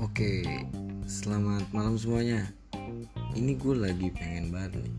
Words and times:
Oke, 0.00 0.64
selamat 1.04 1.68
malam 1.76 2.00
semuanya. 2.00 2.48
Ini 3.36 3.60
gue 3.60 3.76
lagi 3.76 4.08
pengen 4.16 4.48
banget 4.48 4.80
nih. 4.80 4.96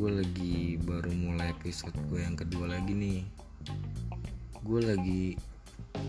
Gue 0.00 0.10
lagi 0.24 0.80
baru 0.80 1.12
mulai 1.12 1.52
episode 1.52 1.92
gue 2.08 2.24
yang 2.24 2.40
kedua 2.40 2.72
lagi 2.72 2.88
nih. 2.88 3.20
Gue 4.64 4.80
lagi 4.80 5.36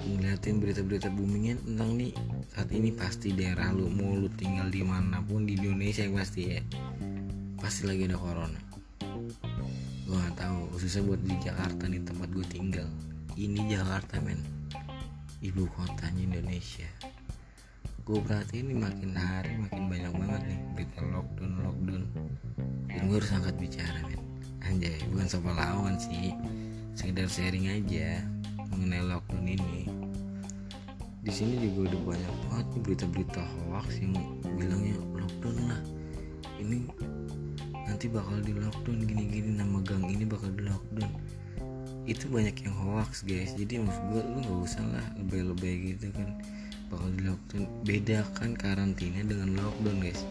ngeliatin 0.07 0.63
berita-berita 0.63 1.11
boomingnya 1.11 1.59
tentang 1.67 1.99
nih 1.99 2.15
saat 2.55 2.71
ini 2.71 2.95
pasti 2.95 3.35
daerah 3.35 3.75
lu 3.75 3.91
mau 3.91 4.15
lu 4.15 4.31
tinggal 4.39 4.71
di 4.71 4.79
mana 4.79 5.19
pun 5.19 5.43
di 5.43 5.59
Indonesia 5.59 6.07
yang 6.07 6.15
pasti 6.15 6.55
ya 6.55 6.63
pasti 7.59 7.83
lagi 7.83 8.07
ada 8.07 8.15
corona 8.15 8.59
gue 10.07 10.15
gak 10.15 10.39
tahu 10.39 10.71
khususnya 10.75 11.03
buat 11.03 11.21
di 11.23 11.35
Jakarta 11.43 11.83
nih 11.91 12.03
tempat 12.07 12.31
gue 12.31 12.45
tinggal 12.47 12.87
ini 13.39 13.63
Jakarta 13.71 14.19
men. 14.19 14.39
Ibu 15.39 15.63
kotanya 15.71 16.19
Indonesia. 16.19 16.87
Gue 18.03 18.19
perhatiin 18.19 18.73
nih 18.73 18.77
makin 18.77 19.11
hari 19.15 19.55
makin 19.55 19.87
banyak 19.87 20.13
banget 20.19 20.41
nih 20.51 20.59
berita 20.75 21.01
lockdown 21.07 21.53
lockdown. 21.63 22.03
Dan 22.91 23.01
gue 23.07 23.17
harus 23.17 23.31
angkat 23.31 23.55
bicara 23.55 23.99
men. 24.03 24.21
Anjay 24.67 24.99
bukan 25.07 25.27
soal 25.31 25.55
lawan 25.55 25.95
sih. 25.95 26.35
Sekedar 26.91 27.31
sharing 27.31 27.71
aja 27.71 28.19
mengenai 28.67 29.07
lockdown 29.07 29.47
ini. 29.47 29.87
Di 31.21 31.31
sini 31.31 31.55
juga 31.61 31.93
udah 31.93 32.01
banyak 32.11 32.33
banget 32.49 32.67
berita-berita 32.83 33.41
hoax 33.45 34.01
yang 34.03 34.11
bilangnya 34.59 34.99
lockdown 35.15 35.57
lah. 35.71 35.81
Ini 36.59 36.83
nanti 37.87 38.05
bakal 38.11 38.43
di 38.43 38.51
lockdown 38.59 39.07
gini-gini 39.07 39.55
nama 39.55 39.79
gang 39.87 40.03
ini 40.03 40.27
bakal 40.27 40.51
di 40.51 40.67
lockdown 40.67 41.30
itu 42.09 42.25
banyak 42.29 42.55
yang 42.65 42.75
hoax 42.81 43.21
guys. 43.21 43.53
Jadi 43.53 43.81
maksud 43.81 44.03
gue 44.09 44.21
lu 44.25 44.37
nggak 44.41 44.59
usah 44.65 44.83
lah 44.89 45.05
lebay-lebay 45.21 45.95
gitu 45.95 46.09
kan. 46.13 46.29
Bakal 46.89 47.09
di 47.15 47.21
lockdown 47.23 47.63
bedakan 47.87 48.51
karantina 48.57 49.21
dengan 49.23 49.49
lockdown 49.55 49.97
guys. 50.01 50.21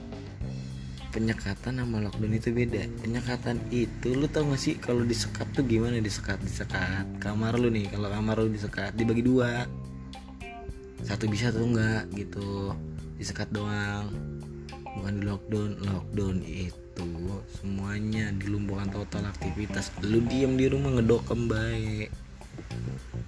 Penyekatan 1.11 1.83
sama 1.83 1.99
lockdown 2.03 2.35
itu 2.35 2.51
beda. 2.55 2.87
Penyekatan 3.03 3.57
itu 3.75 4.15
lu 4.15 4.31
tau 4.31 4.47
gak 4.47 4.63
sih 4.63 4.79
kalau 4.79 5.03
disekat 5.03 5.47
tuh 5.51 5.67
gimana? 5.67 5.99
Disekat 5.99 6.39
disekat. 6.43 7.07
Kamar 7.19 7.59
lu 7.59 7.67
nih 7.67 7.91
kalau 7.91 8.11
kamar 8.11 8.39
lu 8.39 8.51
disekat 8.55 8.95
dibagi 8.95 9.27
dua. 9.27 9.67
Satu 11.03 11.27
bisa 11.27 11.51
tuh 11.51 11.67
enggak 11.67 12.07
gitu. 12.15 12.75
Disekat 13.19 13.51
doang. 13.51 14.07
Bukan 14.71 15.13
di 15.19 15.25
lockdown. 15.27 15.71
Lockdown 15.83 16.37
itu 16.47 16.90
semuanya 17.61 18.33
dilumpuhkan 18.37 18.89
total 18.89 19.29
aktivitas. 19.29 19.93
Lu 20.01 20.23
diem 20.25 20.57
di 20.57 20.67
rumah 20.71 20.97
ngedokem 20.97 21.51
baik 21.51 22.09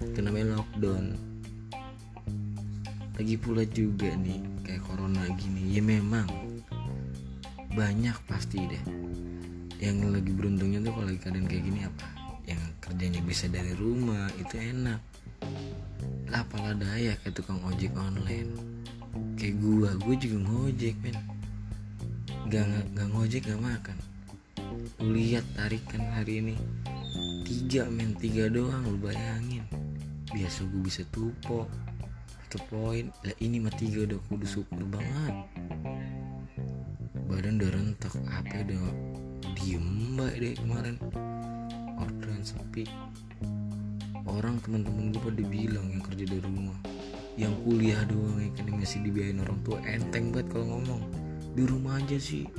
itu 0.03 0.19
namanya 0.21 0.59
lockdown. 0.59 1.17
Lagi 3.13 3.35
pula 3.37 3.63
juga 3.69 4.13
nih 4.13 4.41
kayak 4.65 4.81
corona 4.85 5.25
gini. 5.37 5.73
Ya 5.73 5.81
memang 5.81 6.29
banyak 7.73 8.17
pasti 8.29 8.61
deh. 8.61 8.83
Yang 9.81 9.97
lagi 10.21 10.31
beruntungnya 10.33 10.79
tuh 10.85 10.93
kalau 10.93 11.07
lagi 11.09 11.19
keadaan 11.21 11.45
kayak 11.49 11.63
gini 11.65 11.79
apa? 11.85 12.07
Yang 12.45 12.61
kerjanya 12.81 13.21
bisa 13.25 13.45
dari 13.49 13.73
rumah 13.73 14.29
itu 14.37 14.55
enak. 14.57 15.01
Lah 16.29 16.41
apalah 16.45 16.77
daya 16.77 17.17
kayak 17.21 17.33
tukang 17.37 17.61
ojek 17.65 17.93
online? 17.97 18.53
Kayak 19.37 19.61
gua 19.61 19.89
gua 20.01 20.15
juga 20.17 20.37
ngojek 20.45 20.95
men 21.01 21.32
gak, 22.53 22.69
gak, 22.69 22.85
gak 22.93 23.09
ngojek 23.09 23.41
gak 23.49 23.61
makan. 23.65 23.97
Lu 25.01 25.17
lihat 25.17 25.41
tarikan 25.57 26.05
hari 26.13 26.37
ini. 26.37 26.55
Tiga 27.49 27.89
men 27.89 28.13
tiga 28.13 28.45
doang 28.45 28.85
lu 28.85 29.01
bayangin. 29.01 29.65
Biasa 30.29 30.69
gua 30.69 30.81
bisa 30.85 31.01
tupo. 31.09 31.65
Satu 32.45 32.61
poin. 32.69 33.09
Lah 33.25 33.33
ini 33.41 33.57
mah 33.57 33.73
tiga 33.73 34.05
udah 34.05 34.21
kudu 34.29 34.45
syukur 34.45 34.85
banget. 34.85 35.33
Badan 37.25 37.57
udah 37.57 37.71
rentak. 37.73 38.13
Apa 38.21 38.61
udah 38.61 38.85
diem 39.57 40.13
mbak 40.13 40.37
deh 40.37 40.53
kemarin. 40.53 41.01
Orderan 41.97 42.45
sepi. 42.45 42.85
Orang 44.29 44.61
teman-teman 44.61 45.09
gue 45.09 45.21
pada 45.25 45.43
bilang 45.49 45.89
yang 45.89 46.05
kerja 46.05 46.29
dari 46.29 46.41
rumah. 46.45 46.77
Yang 47.33 47.53
kuliah 47.65 48.01
doang 48.05 48.37
yang 48.37 48.53
kan 48.53 48.69
masih 48.77 49.01
dibiayain 49.01 49.41
orang 49.41 49.57
tua. 49.65 49.81
Enteng 49.89 50.29
banget 50.29 50.53
kalau 50.53 50.77
ngomong 50.77 51.22
di 51.53 51.63
rumah 51.69 52.01
aja 52.01 52.17
sih. 52.17 52.49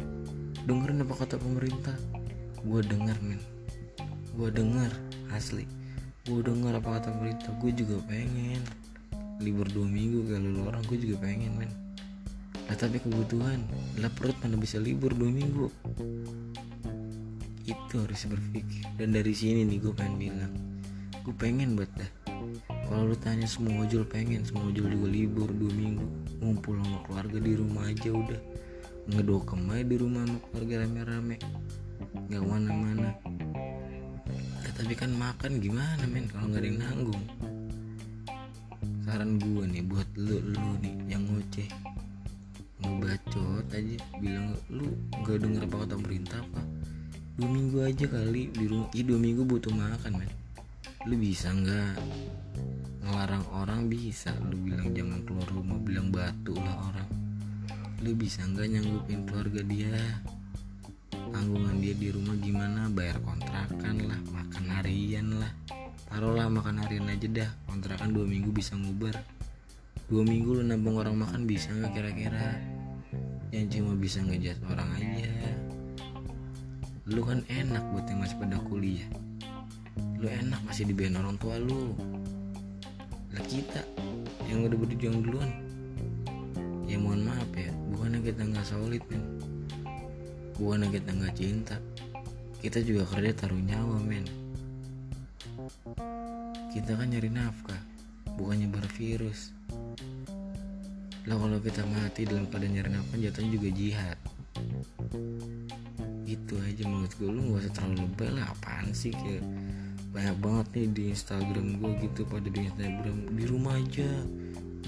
Dengerin 0.65 1.03
apa 1.03 1.15
kata 1.19 1.34
pemerintah? 1.37 1.99
Gue 2.62 2.81
denger 2.81 3.19
men. 3.27 3.43
Gue 4.38 4.49
denger 4.55 4.91
asli. 5.34 5.66
Gue 6.25 6.41
denger 6.47 6.78
apa 6.78 7.03
kata 7.03 7.10
pemerintah. 7.10 7.50
Gue 7.59 7.75
juga 7.75 7.99
pengen. 8.06 8.62
Libur 9.43 9.66
dua 9.66 9.91
minggu 9.91 10.31
kalau 10.31 10.71
orang 10.71 10.82
gue 10.87 10.99
juga 11.03 11.27
pengen 11.27 11.59
men. 11.59 11.71
Lah 12.71 12.77
tapi 12.78 13.03
kebutuhan. 13.03 13.66
Lah 13.99 14.09
perut 14.15 14.38
mana 14.47 14.55
bisa 14.56 14.78
libur 14.78 15.11
dua 15.11 15.28
minggu? 15.28 15.66
Itu 17.66 17.94
harus 17.99 18.31
berpikir. 18.31 18.94
Dan 18.94 19.11
dari 19.11 19.34
sini 19.34 19.66
nih 19.66 19.82
gue 19.82 19.93
pengen 19.93 20.16
bilang 20.22 20.55
gue 21.25 21.34
pengen 21.34 21.75
buat 21.75 21.91
dah. 21.99 22.11
Kalau 22.84 23.11
lu 23.11 23.16
tanya 23.19 23.49
semua 23.49 23.82
ojol 23.82 24.06
pengen 24.06 24.44
semua 24.47 24.71
ojol 24.71 24.87
juga 24.87 25.09
libur 25.11 25.50
dua 25.50 25.72
minggu. 25.75 26.06
Ngumpul 26.41 26.78
sama 26.78 26.99
keluarga 27.11 27.38
di 27.43 27.53
rumah 27.59 27.91
aja 27.91 28.12
udah 28.15 28.53
ngedokem 29.04 29.69
aja 29.69 29.84
di 29.84 29.97
rumah 30.00 30.25
sama 30.25 30.38
keluarga 30.48 30.75
rame-rame. 30.84 31.37
Gak 32.32 32.44
mana-mana 32.44 33.10
ya, 34.65 34.70
tapi 34.72 34.94
kan 34.97 35.12
makan 35.12 35.60
gimana 35.60 36.04
men? 36.09 36.25
Kalau 36.31 36.48
nggak 36.48 36.62
ada 36.65 36.69
yang 36.69 36.81
nanggung. 36.81 37.25
Saran 39.04 39.37
gue 39.37 39.64
nih 39.69 39.84
buat 39.84 40.09
lu 40.16 40.41
lu 40.41 40.70
nih 40.81 40.94
yang 41.12 41.22
ngoceh 41.28 41.69
ngebacot 42.84 43.64
aja 43.72 43.97
bilang 44.20 44.53
lu 44.69 44.88
gak 45.25 45.41
denger 45.41 45.64
apa 45.69 45.76
kata 45.84 45.94
pemerintah 46.00 46.38
apa? 46.41 46.62
Dua 47.34 47.48
minggu 47.50 47.78
aja 47.84 48.06
kali 48.09 48.53
di 48.54 48.64
rumah. 48.70 48.88
Dua 48.94 49.19
minggu 49.20 49.43
butuh 49.44 49.75
makan 49.75 50.12
men. 50.16 50.31
Lu 51.04 51.14
bisa 51.20 51.53
nggak? 51.53 52.00
Ngelarang 53.04 53.44
orang 53.53 53.93
bisa. 53.93 54.32
Lu 54.48 54.56
bilang 54.64 54.97
jangan 54.97 55.20
keluar 55.28 55.48
rumah 55.53 55.76
bilang 55.82 56.09
batu 56.09 56.56
lah 56.56 56.88
orang 56.88 57.25
lu 58.04 58.12
bisa 58.12 58.44
nggak 58.44 58.69
nyanggupin 58.69 59.25
keluarga 59.25 59.65
dia? 59.65 59.97
Tanggungan 61.09 61.81
dia 61.81 61.97
di 61.97 62.12
rumah 62.12 62.37
gimana? 62.37 62.92
Bayar 62.92 63.16
kontrakan 63.25 63.97
lah 64.04 64.20
makan 64.28 64.65
harian 64.76 65.41
lah. 65.41 65.48
Taruhlah 66.12 66.53
makan 66.53 66.84
harian 66.84 67.09
aja 67.09 67.25
dah. 67.32 67.50
Kontrakan 67.64 68.12
dua 68.12 68.28
minggu 68.28 68.53
bisa 68.53 68.76
ngubar. 68.76 69.16
Dua 70.12 70.20
minggu 70.20 70.60
lu 70.60 70.62
nabung 70.69 71.00
orang 71.00 71.16
makan 71.16 71.48
bisa 71.48 71.72
nggak 71.72 71.97
kira-kira? 71.97 72.60
Yang 73.56 73.81
cuma 73.81 73.97
bisa 73.97 74.20
ngejat 74.20 74.60
orang 74.69 75.00
aja. 75.00 75.32
Lu 77.09 77.25
kan 77.25 77.41
enak 77.48 77.88
buat 77.88 78.04
yang 78.04 78.20
masih 78.20 78.37
pada 78.37 78.60
kuliah. 78.69 79.09
Lu 80.20 80.28
enak 80.28 80.60
masih 80.69 80.84
dibayar 80.93 81.25
orang 81.25 81.41
tua 81.41 81.56
lu. 81.56 81.97
Lah 83.32 83.44
kita 83.48 83.81
yang 84.44 84.69
udah 84.69 84.76
berjuang 84.76 85.25
duluan. 85.25 85.48
Ya 86.84 87.00
mohon 87.00 87.26
maaf 87.26 87.34
kita 88.25 88.41
nggak 88.41 88.65
solid 88.65 89.05
men. 89.12 89.21
Bukannya 90.57 90.89
kita 90.89 91.11
nggak 91.12 91.35
cinta. 91.37 91.77
Kita 92.65 92.81
juga 92.81 93.05
kerja 93.12 93.37
taruh 93.37 93.61
nyawa 93.61 94.01
men. 94.01 94.25
Kita 96.73 96.97
kan 96.97 97.12
nyari 97.12 97.29
nafkah 97.29 97.77
bukannya 98.41 98.73
virus. 98.97 99.53
Lah 101.29 101.37
kalau 101.37 101.61
kita 101.61 101.85
mati 101.85 102.25
dalam 102.25 102.49
keadaan 102.49 102.73
nyari 102.73 102.91
nafkah 102.97 103.19
jatuhnya 103.21 103.51
juga 103.61 103.69
jihad. 103.77 104.19
Itu 106.25 106.56
aja 106.65 106.83
menurut 106.89 107.12
gue 107.21 107.29
lu 107.29 107.41
gak 107.53 107.69
usah 107.69 107.73
terlalu 107.77 108.09
lebay 108.09 108.31
lah. 108.33 108.49
Apaan 108.56 108.89
sih 108.97 109.12
kayak 109.12 109.45
banyak 110.17 110.37
banget 110.41 110.67
nih 110.73 110.87
di 110.97 111.03
Instagram 111.12 111.67
gue 111.77 111.93
gitu 112.09 112.25
pada 112.25 112.49
di 112.49 112.61
Instagram 112.65 113.17
di 113.37 113.44
rumah 113.44 113.77
aja. 113.77 114.09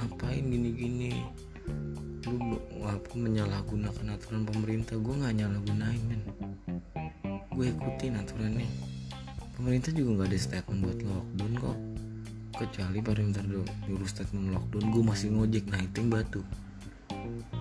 Ngapain 0.00 0.44
gini-gini 0.48 1.44
lu 2.26 2.58
apa 2.82 3.12
menyalahgunakan 3.14 4.18
aturan 4.18 4.42
pemerintah. 4.42 4.98
Gue 4.98 5.14
nggak 5.14 5.34
nyalahgunain 5.38 6.02
men. 6.10 6.22
Gue 7.54 7.70
ikutin 7.70 8.18
aturannya. 8.18 8.66
Pemerintah 9.54 9.90
juga 9.94 10.10
nggak 10.20 10.28
ada 10.34 10.38
statement 10.38 10.80
buat 10.82 10.98
lockdown 11.00 11.52
kok. 11.56 11.78
Kecuali 12.56 12.98
pemerintah 13.00 13.42
dulu 13.86 14.04
statement 14.04 14.52
lockdown 14.52 14.84
gue 14.90 15.02
masih 15.06 15.28
ngojek. 15.32 15.64
Naik 15.70 15.94
batu. 16.10 16.42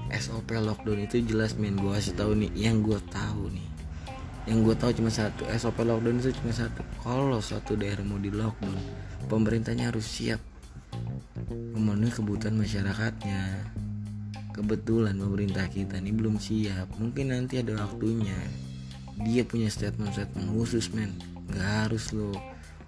SOP 0.09 0.50
lockdown 0.50 1.00
itu 1.06 1.21
jelas 1.21 1.53
men. 1.56 1.77
Gue 1.77 1.94
kasih 1.94 2.18
tahu 2.18 2.33
nih 2.33 2.51
yang 2.57 2.81
gue 2.81 2.97
tahu 3.13 3.53
nih. 3.53 3.68
Yang 4.45 4.59
gue 4.61 4.75
tahu 4.77 4.91
cuma 4.97 5.11
satu 5.13 5.45
SOP 5.53 5.77
lockdown 5.85 6.18
itu 6.18 6.33
cuma 6.41 6.51
satu. 6.51 6.81
Kalau 7.06 7.39
suatu 7.39 7.77
daerah 7.77 8.01
mau 8.01 8.18
di 8.18 8.33
lockdown 8.33 9.06
pemerintahnya 9.29 9.89
harus 9.94 10.06
siap 10.06 10.41
memenuhi 11.50 12.13
kebutuhan 12.13 12.56
masyarakatnya 12.56 13.68
kebetulan 14.56 15.19
pemerintah 15.19 15.68
kita 15.68 16.00
ini 16.00 16.16
belum 16.16 16.40
siap. 16.40 16.96
Mungkin 16.96 17.36
nanti 17.36 17.60
ada 17.60 17.75
waktunya. 17.75 18.40
Dia 19.19 19.44
punya 19.44 19.68
statement-statement 19.68 20.48
khusus 20.56 20.96
men. 20.96 21.12
Nggak 21.52 21.72
harus 21.92 22.16
lo 22.16 22.31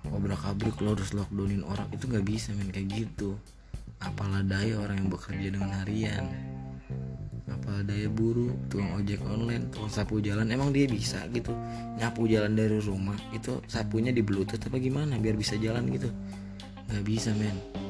obrak 0.07 0.39
abrik 0.47 0.79
lo 0.79 0.95
harus 0.95 1.11
lockdownin 1.11 1.67
orang. 1.67 1.91
Itu 1.91 2.07
nggak 2.07 2.23
bisa 2.23 2.55
men 2.55 2.71
kayak 2.71 2.87
gitu. 2.95 3.35
Apalah 3.99 4.47
daya 4.47 4.79
orang 4.79 5.03
yang 5.03 5.09
bekerja 5.11 5.47
dengan 5.51 5.71
harian. 5.83 6.23
Apalah 7.51 7.83
daya 7.83 8.07
buru 8.07 8.55
tukang 8.71 8.95
ojek 8.95 9.19
online 9.27 9.67
tukang 9.67 9.91
sapu 9.91 10.23
jalan. 10.23 10.47
Emang 10.47 10.71
dia 10.71 10.87
bisa 10.87 11.27
gitu. 11.35 11.51
Nyapu 11.99 12.31
jalan 12.31 12.55
dari 12.55 12.79
rumah 12.79 13.19
itu 13.35 13.59
sapunya 13.67 14.15
di 14.15 14.23
bluetooth 14.23 14.63
apa 14.63 14.79
gimana 14.79 15.19
biar 15.19 15.35
bisa 15.35 15.59
jalan 15.59 15.83
gitu. 15.91 16.07
Nggak 16.87 17.03
bisa 17.03 17.35
men 17.35 17.86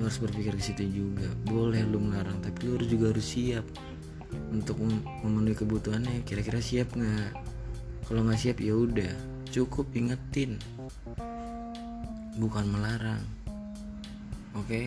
lu 0.00 0.08
harus 0.08 0.16
berpikir 0.16 0.56
ke 0.56 0.64
situ 0.64 0.88
juga. 0.88 1.28
Boleh 1.44 1.84
lu 1.84 2.00
melarang 2.00 2.40
tapi 2.40 2.72
lu 2.72 2.80
juga 2.88 3.12
harus 3.12 3.36
siap 3.36 3.68
untuk 4.48 4.80
memenuhi 5.20 5.52
kebutuhannya. 5.52 6.24
Kira-kira 6.24 6.64
siap 6.64 6.96
nggak? 6.96 7.36
Kalau 8.08 8.24
nggak 8.24 8.40
siap 8.40 8.64
ya 8.64 8.72
udah. 8.72 9.12
Cukup 9.52 9.92
ingetin. 9.92 10.56
Bukan 12.40 12.64
melarang. 12.72 13.20
Oke? 14.56 14.64
Okay? 14.64 14.86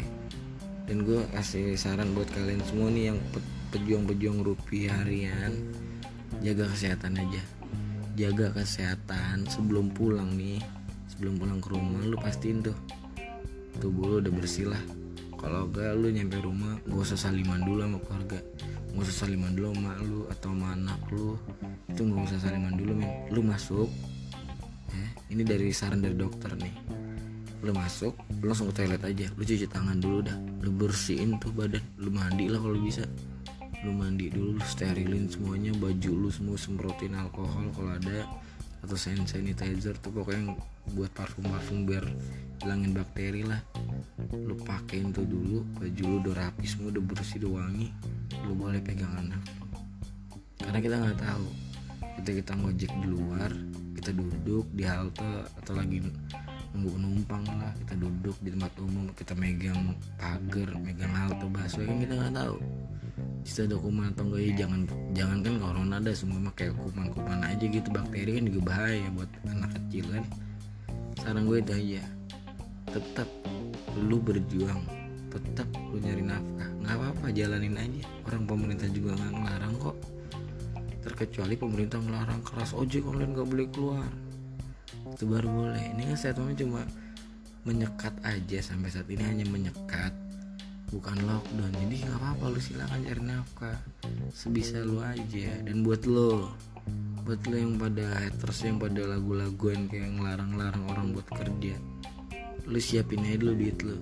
dan 0.84 1.08
gue 1.08 1.24
kasih 1.32 1.80
saran 1.80 2.12
buat 2.12 2.28
kalian 2.36 2.60
semua 2.68 2.92
nih 2.92 3.16
yang 3.16 3.20
pejuang-pejuang 3.72 4.44
rupiah 4.44 4.92
harian 5.00 5.56
jaga 6.44 6.68
kesehatan 6.76 7.24
aja. 7.24 7.44
Jaga 8.20 8.52
kesehatan 8.52 9.48
sebelum 9.48 9.90
pulang 9.96 10.36
nih. 10.36 10.60
Sebelum 11.08 11.40
pulang 11.40 11.64
ke 11.64 11.72
rumah 11.72 12.04
lu 12.04 12.20
pastiin 12.20 12.62
tuh. 12.62 12.76
Tubuh 13.80 14.06
lu 14.06 14.16
udah 14.20 14.34
bersih 14.34 14.70
lah 14.70 14.82
kalau 15.44 15.68
gak 15.76 16.00
lu 16.00 16.08
nyampe 16.08 16.40
rumah 16.40 16.80
gak 16.88 17.04
usah 17.04 17.20
saliman 17.20 17.60
dulu 17.68 17.84
sama 17.84 18.00
keluarga. 18.00 18.40
Gak 18.96 19.04
usah 19.04 19.28
saliman 19.28 19.52
dulu 19.52 19.76
sama 19.76 19.92
lu 20.00 20.20
atau 20.32 20.50
sama 20.56 20.68
anak 20.72 21.00
lu. 21.12 21.36
Itu 21.92 22.08
gak 22.08 22.24
usah 22.32 22.40
saliman 22.48 22.74
dulu 22.80 22.92
men. 22.96 23.12
Lu 23.28 23.44
masuk 23.44 23.92
ya, 24.88 25.08
ini 25.36 25.44
dari 25.44 25.76
saran 25.76 26.00
dari 26.00 26.16
dokter 26.16 26.56
nih. 26.56 26.72
Lu 27.60 27.76
masuk 27.76 28.16
lu 28.40 28.48
langsung 28.48 28.72
ke 28.72 28.80
toilet 28.80 29.04
aja. 29.04 29.28
Lu 29.36 29.44
cuci 29.44 29.68
tangan 29.68 30.00
dulu 30.00 30.24
dah. 30.24 30.38
Lu 30.64 30.72
bersihin 30.72 31.36
tuh 31.44 31.52
badan. 31.52 31.84
Lu 32.00 32.08
mandi 32.08 32.48
lah 32.48 32.64
kalau 32.64 32.80
bisa. 32.80 33.04
Lu 33.84 33.92
mandi 33.92 34.32
dulu 34.32 34.56
lu 34.56 34.64
sterilin 34.64 35.28
semuanya 35.28 35.76
baju 35.76 36.12
lu 36.24 36.32
semua 36.32 36.56
semprotin 36.56 37.20
alkohol 37.20 37.68
kalau 37.76 37.92
ada 37.92 38.24
atau 38.84 39.00
hand 39.00 39.26
sanitizer 39.26 39.96
tuh 40.04 40.12
pokoknya 40.12 40.60
buat 40.92 41.08
parfum 41.16 41.48
parfum 41.48 41.88
biar 41.88 42.04
hilangin 42.60 42.92
bakteri 42.92 43.48
lah. 43.48 43.64
Lu 44.36 44.60
pakein 44.60 45.16
tuh 45.16 45.24
dulu 45.24 45.64
baju 45.80 46.04
lu 46.04 46.16
udah 46.20 46.36
rapi 46.36 46.68
semua 46.68 46.92
udah 46.92 47.04
bersih 47.08 47.40
udah 47.48 47.64
wangi 47.64 47.88
lu 48.44 48.54
boleh 48.54 48.84
pegang 48.84 49.16
anak. 49.16 49.42
Karena 50.60 50.80
kita 50.84 50.96
nggak 51.00 51.20
tahu. 51.24 51.48
Kita 52.20 52.30
kita 52.44 52.52
ngojek 52.60 52.92
di 52.92 53.08
luar 53.08 53.52
kita 54.04 54.20
duduk 54.20 54.68
di 54.76 54.84
halte 54.84 55.48
atau 55.64 55.80
lagi 55.80 56.04
nunggu 56.76 56.90
penumpang 56.92 57.46
lah 57.56 57.72
kita 57.80 57.96
duduk 57.96 58.36
di 58.44 58.52
tempat 58.52 58.74
umum 58.84 59.08
kita 59.16 59.32
megang 59.32 59.96
pagar 60.20 60.76
megang 60.76 61.14
halte 61.16 61.48
busway 61.48 61.88
kan 61.88 61.98
kita 62.04 62.14
nggak 62.20 62.36
tahu 62.36 62.58
bisa 63.44 63.68
ada 63.68 63.76
kuman 63.76 64.16
atau 64.16 64.24
enggak 64.32 64.42
ya 64.42 64.52
jangan 64.64 64.82
jangan 65.12 65.38
kan 65.44 65.54
corona 65.60 65.96
ada 66.00 66.12
semua 66.16 66.40
mah 66.40 66.54
kayak 66.56 66.74
kuman-kuman 66.80 67.44
aja 67.44 67.66
gitu. 67.68 67.88
Bakteri 67.92 68.40
kan 68.40 68.44
juga 68.48 68.60
bahaya 68.72 69.08
buat 69.12 69.30
anak 69.52 69.72
kecil 69.78 70.06
kan. 70.16 70.24
Saran 71.20 71.44
gue 71.46 71.60
itu 71.60 71.74
aja. 71.76 72.04
Tetap 72.96 73.30
lu 74.00 74.18
berjuang 74.18 75.04
tetap 75.34 75.66
lu 75.90 75.98
nyari 75.98 76.22
nafkah. 76.22 76.70
Nggak 76.86 76.94
apa-apa 76.94 77.26
jalanin 77.34 77.76
aja. 77.76 78.04
Orang 78.30 78.46
pemerintah 78.46 78.88
juga 78.94 79.18
nggak 79.18 79.32
ngelarang 79.34 79.74
kok. 79.82 79.98
Terkecuali 81.04 81.56
pemerintah 81.58 82.00
ngelarang 82.00 82.42
keras 82.46 82.72
ojek 82.78 83.04
online 83.04 83.34
nggak 83.34 83.50
boleh 83.50 83.68
keluar. 83.74 84.10
Itu 85.18 85.26
baru 85.26 85.50
boleh. 85.50 85.84
Ini 85.98 86.14
kan 86.14 86.18
statementnya 86.18 86.64
cuma 86.64 86.82
menyekat 87.64 88.14
aja 88.24 88.60
sampai 88.62 88.90
saat 88.92 89.08
ini 89.10 89.24
hanya 89.24 89.46
menyekat 89.48 90.14
bukan 90.94 91.18
lockdown 91.26 91.74
jadi 91.74 91.96
nggak 92.06 92.18
apa-apa 92.22 92.46
lu 92.54 92.60
silakan 92.62 93.00
cari 93.02 93.24
nafkah. 93.26 93.78
Sebisa 94.30 94.86
lu 94.86 95.02
aja. 95.02 95.50
Dan 95.66 95.82
buat 95.82 96.06
lo 96.06 96.54
buat 97.26 97.40
lo 97.50 97.56
yang 97.56 97.80
pada 97.80 98.06
haters 98.20 98.68
yang 98.68 98.78
pada 98.78 99.02
lagu-laguan 99.08 99.88
kayak 99.88 100.12
ngelarang-larang 100.20 100.84
orang 100.92 101.08
buat 101.16 101.24
kerja 101.32 101.80
lu 102.64 102.80
siapin 102.80 103.24
aja 103.28 103.40
dulu 103.44 103.54
duit 103.60 103.80
lo 103.84 103.96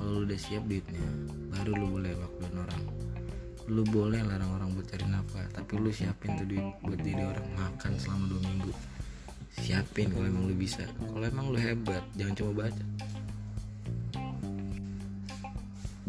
kalau 0.00 0.24
lu 0.24 0.32
udah 0.32 0.40
siap 0.40 0.64
duitnya 0.64 1.04
baru 1.52 1.76
lu 1.76 1.86
boleh 1.92 2.12
lockdown 2.16 2.56
orang. 2.64 2.82
Lu 3.68 3.82
boleh 3.84 4.20
larang 4.24 4.50
orang 4.56 4.68
buat 4.72 4.88
cari 4.88 5.04
nafkah 5.04 5.44
tapi 5.52 5.76
lu 5.76 5.92
siapin 5.92 6.40
tuh 6.40 6.48
duit 6.48 6.64
buat 6.80 7.00
diri 7.04 7.20
orang 7.20 7.48
makan 7.52 7.92
selama 8.00 8.24
dua 8.32 8.40
minggu. 8.48 8.72
Siapin 9.60 10.08
kalau 10.08 10.24
emang 10.24 10.48
lu 10.48 10.56
bisa. 10.56 10.88
Kalau 10.88 11.20
emang 11.20 11.52
lu 11.52 11.60
hebat 11.60 12.00
jangan 12.16 12.32
cuma 12.32 12.64
baca 12.64 12.84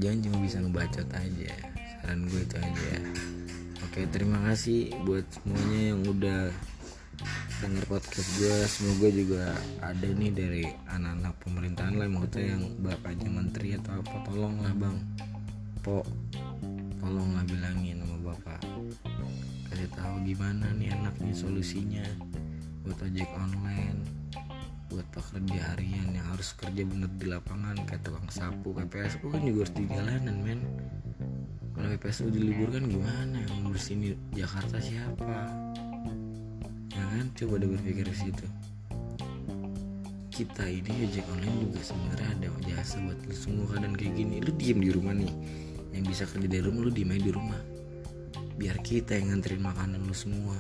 jangan 0.02 0.20
cuma 0.26 0.38
bisa 0.42 0.58
ngebacot 0.58 1.10
aja 1.14 1.54
saran 2.02 2.26
gue 2.26 2.42
itu 2.42 2.58
aja. 2.58 2.94
Oke 3.86 4.10
terima 4.10 4.42
kasih 4.50 4.90
buat 5.06 5.22
semuanya 5.30 5.82
yang 5.94 6.02
udah 6.10 6.42
denger 7.62 7.84
podcast 7.86 8.30
gue. 8.42 8.56
Semoga 8.66 9.08
juga 9.14 9.44
ada 9.86 10.08
nih 10.10 10.32
dari 10.34 10.66
anak-anak 10.90 11.34
pemerintahan 11.46 11.94
lah 12.02 12.10
maksudnya 12.10 12.58
yang 12.58 12.64
bapaknya 12.82 13.30
menteri 13.30 13.78
atau 13.78 14.02
apa 14.02 14.16
tolong 14.26 14.56
lah 14.66 14.74
bang. 14.74 14.98
Po 15.86 16.02
tolonglah 16.98 17.46
bilangin 17.46 18.02
sama 18.02 18.18
bapak. 18.34 18.62
Kasih 19.70 19.90
tahu 19.94 20.16
gimana 20.26 20.74
nih 20.74 20.90
anaknya 20.98 21.34
solusinya 21.38 22.06
buat 22.82 22.98
ojek 22.98 23.30
online 23.38 24.02
buat 24.92 25.08
pekerja 25.16 25.72
harian 25.72 26.12
yang 26.12 26.28
harus 26.36 26.52
kerja 26.60 26.84
bener 26.84 27.08
di 27.16 27.32
lapangan 27.32 27.80
kayak 27.88 28.04
tukang 28.04 28.28
sapu 28.28 28.76
PPSU 28.76 29.24
kan 29.32 29.40
juga 29.40 29.64
harus 29.64 29.74
di 29.80 29.84
jalanan 29.88 30.36
men. 30.44 30.60
Kalau 31.72 31.88
PPSU 31.96 32.28
diliburkan 32.28 32.84
gimana? 32.92 33.40
Yang 33.40 33.72
bersihin 33.72 34.20
Jakarta 34.36 34.78
siapa? 34.84 35.48
Ya 36.92 37.04
kan? 37.08 37.26
Coba 37.40 37.64
udah 37.64 37.70
berpikir 37.72 38.04
ke 38.04 38.16
situ. 38.20 38.46
Kita 40.28 40.68
ini 40.68 41.08
ojek 41.08 41.24
online 41.32 41.58
juga 41.72 41.80
sebenarnya 41.88 42.28
ada 42.36 42.48
jasa 42.68 43.00
buat 43.00 43.20
lu 43.24 43.36
semua 43.36 43.66
keadaan 43.72 43.96
kayak 43.96 44.14
gini. 44.20 44.36
Lu 44.44 44.52
diem 44.60 44.80
di 44.84 44.92
rumah 44.92 45.16
nih. 45.16 45.32
Yang 45.96 46.04
bisa 46.12 46.24
kerja 46.28 46.48
dari 46.52 46.64
rumah 46.68 46.82
lu 46.84 46.92
diem 46.92 47.16
aja 47.16 47.24
di 47.24 47.32
rumah. 47.32 47.62
Biar 48.60 48.76
kita 48.84 49.16
yang 49.16 49.32
nganterin 49.32 49.64
makanan 49.64 50.04
lu 50.04 50.16
semua. 50.16 50.60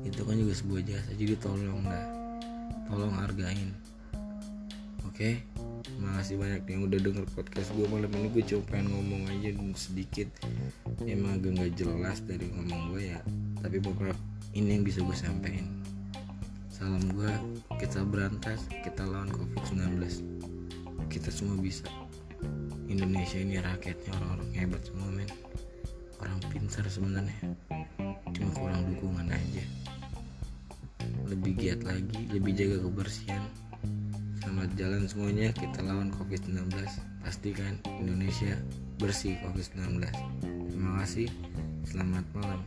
Itu 0.00 0.24
kan 0.24 0.40
juga 0.40 0.56
sebuah 0.56 0.80
jasa. 0.80 1.12
Jadi 1.12 1.36
tolong 1.36 1.84
dah 1.84 2.17
tolong 2.88 3.14
hargain. 3.20 3.70
Oke? 5.04 5.12
Okay? 5.12 5.34
makasih 5.98 6.38
banyak 6.38 6.62
yang 6.68 6.84
udah 6.84 6.98
denger 7.00 7.24
podcast 7.32 7.70
gue 7.74 7.86
malam 7.86 8.10
ini. 8.18 8.28
Gue 8.32 8.44
cuma 8.44 8.62
pengen 8.68 8.92
ngomong 8.92 9.22
aja 9.30 9.50
sedikit. 9.78 10.28
Emang 11.04 11.38
agak 11.38 11.52
nggak 11.54 11.72
jelas 11.78 12.18
dari 12.26 12.48
ngomong 12.50 12.96
gue 12.96 13.14
ya. 13.14 13.20
Tapi 13.62 13.76
beberapa 13.82 14.18
ini 14.56 14.80
yang 14.80 14.84
bisa 14.86 15.04
gue 15.04 15.16
sampaikan 15.16 15.78
salam 16.78 17.02
gue 17.10 17.32
kita 17.82 18.06
berantas 18.06 18.70
kita 18.70 19.02
lawan 19.02 19.26
covid 19.34 19.58
19 19.66 21.10
kita 21.10 21.26
semua 21.34 21.58
bisa. 21.58 21.90
Indonesia 22.86 23.42
ini 23.42 23.58
rakyatnya 23.58 24.14
orang-orang 24.14 24.50
hebat 24.54 24.82
semua 24.86 25.10
men. 25.10 25.26
Orang 26.22 26.38
pintar 26.54 26.86
sebenarnya. 26.86 27.34
Cuma 28.30 28.50
kurang 28.54 28.86
dukungan 28.94 29.26
aja 29.26 29.87
lebih 31.28 31.52
giat 31.60 31.80
lagi 31.84 32.24
lebih 32.32 32.52
jaga 32.56 32.76
kebersihan. 32.88 33.44
Selamat 34.40 34.70
jalan 34.80 35.04
semuanya 35.04 35.48
kita 35.52 35.84
lawan 35.84 36.08
covid-19 36.16 36.72
pastikan 37.20 37.76
Indonesia 38.00 38.56
bersih 38.96 39.36
covid-19. 39.44 40.08
Terima 40.72 41.04
kasih 41.04 41.28
selamat 41.84 42.24
malam 42.32 42.60